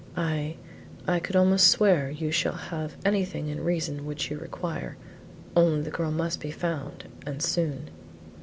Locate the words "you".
2.09-2.31, 4.31-4.39